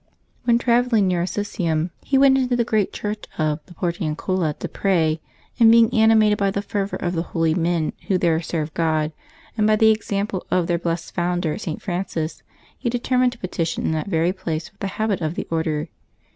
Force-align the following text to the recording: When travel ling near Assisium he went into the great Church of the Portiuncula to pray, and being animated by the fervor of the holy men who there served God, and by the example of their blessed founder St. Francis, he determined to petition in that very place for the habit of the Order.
When 0.45 0.57
travel 0.57 0.93
ling 0.93 1.07
near 1.07 1.21
Assisium 1.21 1.91
he 2.03 2.17
went 2.17 2.35
into 2.35 2.55
the 2.55 2.63
great 2.65 2.91
Church 2.91 3.25
of 3.37 3.59
the 3.67 3.75
Portiuncula 3.75 4.57
to 4.57 4.67
pray, 4.67 5.21
and 5.59 5.71
being 5.71 5.93
animated 5.93 6.39
by 6.39 6.49
the 6.49 6.63
fervor 6.63 6.95
of 6.95 7.13
the 7.13 7.21
holy 7.21 7.53
men 7.53 7.93
who 8.07 8.17
there 8.17 8.41
served 8.41 8.73
God, 8.73 9.11
and 9.55 9.67
by 9.67 9.75
the 9.75 9.91
example 9.91 10.47
of 10.49 10.65
their 10.65 10.79
blessed 10.79 11.13
founder 11.13 11.55
St. 11.59 11.83
Francis, 11.83 12.41
he 12.79 12.89
determined 12.89 13.33
to 13.33 13.37
petition 13.37 13.85
in 13.85 13.91
that 13.91 14.07
very 14.07 14.33
place 14.33 14.69
for 14.69 14.77
the 14.79 14.87
habit 14.97 15.21
of 15.21 15.35
the 15.35 15.47
Order. 15.51 15.87